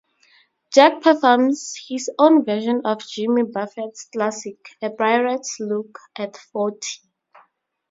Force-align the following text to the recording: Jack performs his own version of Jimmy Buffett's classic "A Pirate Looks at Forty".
Jack 0.73 1.03
performs 1.03 1.75
his 1.87 2.09
own 2.17 2.43
version 2.43 2.81
of 2.85 3.07
Jimmy 3.07 3.43
Buffett's 3.43 4.05
classic 4.11 4.57
"A 4.81 4.89
Pirate 4.89 5.45
Looks 5.59 6.01
at 6.15 6.37
Forty". 6.37 7.03